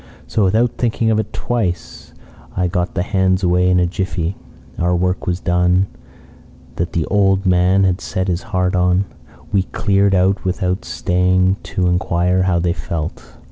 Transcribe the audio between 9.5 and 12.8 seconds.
We cleared out without staying to inquire how they